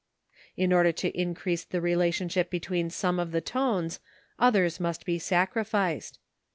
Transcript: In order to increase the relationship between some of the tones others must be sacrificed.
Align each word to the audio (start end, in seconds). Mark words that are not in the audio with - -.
In 0.57 0.73
order 0.73 0.91
to 0.93 1.15
increase 1.15 1.63
the 1.63 1.79
relationship 1.79 2.49
between 2.49 2.89
some 2.89 3.19
of 3.19 3.31
the 3.31 3.39
tones 3.39 3.99
others 4.39 4.79
must 4.79 5.05
be 5.05 5.19
sacrificed. 5.19 6.17